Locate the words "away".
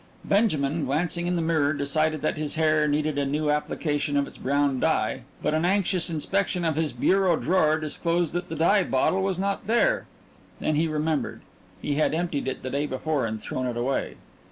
13.77-14.15